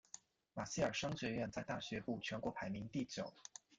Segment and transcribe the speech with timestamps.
[0.55, 3.31] 马歇尔商学院在大学部全国排名第九。